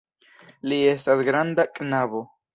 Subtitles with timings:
[0.71, 2.25] Li estas granda knabo.